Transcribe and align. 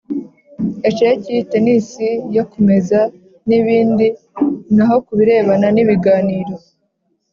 Esheki 0.87 1.35
tenisi 1.51 2.09
yo 2.35 2.43
kumeza 2.51 2.99
n 3.47 3.49
ibindi 3.59 4.07
naho 4.75 4.95
ku 5.05 5.11
birebana 5.17 5.67
n 5.75 5.77
ibiganiro 5.83 6.53